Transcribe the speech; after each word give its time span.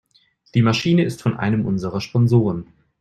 Die 0.55 0.63
Maschine 0.63 1.03
ist 1.03 1.21
von 1.21 1.37
einem 1.37 1.63
unserer 1.67 2.01
Sponsoren. 2.01 2.65